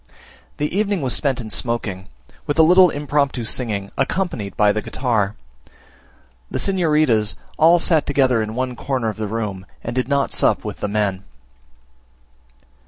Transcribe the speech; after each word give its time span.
The 0.57 0.75
evening 0.75 1.03
was 1.03 1.13
spent 1.13 1.39
in 1.39 1.51
smoking, 1.51 2.07
with 2.47 2.57
a 2.57 2.63
little 2.63 2.89
impromptu 2.89 3.43
singing, 3.45 3.91
accompanied 3.99 4.57
by 4.57 4.71
the 4.71 4.81
guitar. 4.81 5.35
The 6.49 6.57
signoritas 6.57 7.35
all 7.59 7.77
sat 7.77 8.07
together 8.07 8.41
in 8.41 8.55
one 8.55 8.75
corner 8.75 9.09
of 9.09 9.17
the 9.17 9.27
room, 9.27 9.63
and 9.83 9.93
did 9.95 10.07
not 10.07 10.33
sup 10.33 10.65
with 10.65 10.77
the 10.77 10.87
men. 10.87 11.23